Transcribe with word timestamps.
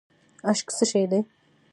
اشک 0.49 0.67
څه 0.77 0.85
شی 0.91 1.03
دی؟ 1.11 1.19